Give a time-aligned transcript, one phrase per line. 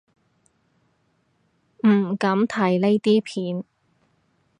[1.87, 3.63] 唔敢睇呢啲片